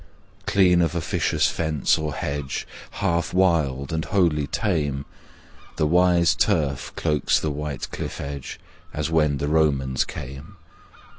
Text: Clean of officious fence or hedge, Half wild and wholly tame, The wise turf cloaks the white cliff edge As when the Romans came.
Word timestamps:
Clean 0.47 0.81
of 0.81 0.95
officious 0.95 1.45
fence 1.47 1.95
or 1.95 2.15
hedge, 2.15 2.65
Half 3.05 3.35
wild 3.35 3.93
and 3.93 4.03
wholly 4.03 4.47
tame, 4.47 5.05
The 5.75 5.85
wise 5.85 6.33
turf 6.33 6.91
cloaks 6.95 7.39
the 7.39 7.51
white 7.51 7.87
cliff 7.91 8.19
edge 8.19 8.59
As 8.95 9.11
when 9.11 9.37
the 9.37 9.47
Romans 9.47 10.03
came. 10.03 10.57